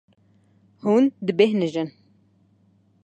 Hûn 0.83 1.03
dibêhnijin. 1.25 1.89